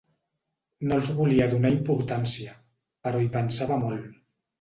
No 0.91 0.95
els 1.01 1.09
volia 1.19 1.45
donar 1.51 1.71
importància, 1.73 2.55
però 3.05 3.21
hi 3.21 3.29
pensava 3.37 3.79
molt. 3.85 4.09